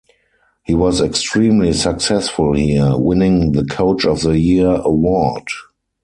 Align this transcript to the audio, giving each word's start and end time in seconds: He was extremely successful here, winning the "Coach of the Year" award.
He 0.63 0.73
was 0.73 0.99
extremely 0.99 1.73
successful 1.73 2.53
here, 2.55 2.97
winning 2.97 3.51
the 3.51 3.63
"Coach 3.63 4.03
of 4.03 4.21
the 4.23 4.39
Year" 4.39 4.77
award. 4.83 5.47